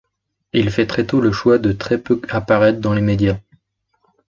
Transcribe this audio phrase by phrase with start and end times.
[0.51, 3.37] Il fait très tôt le choix de très peu apparaître dans les médias.